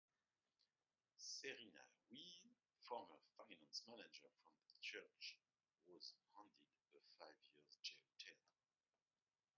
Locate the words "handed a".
6.33-7.01